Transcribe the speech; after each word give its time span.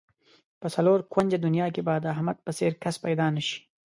په 0.61 0.67
څلور 0.75 0.99
کونجه 1.13 1.37
دنیا 1.45 1.67
کې 1.75 1.81
به 1.87 1.93
د 1.99 2.05
احمد 2.13 2.37
په 2.45 2.51
څېر 2.57 2.71
کس 2.83 2.95
پیدا 3.05 3.27
نشي. 3.35 3.59